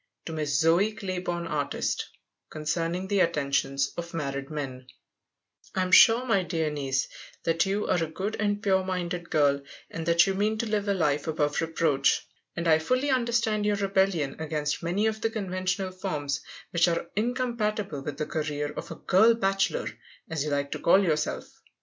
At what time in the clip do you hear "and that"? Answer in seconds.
9.91-10.25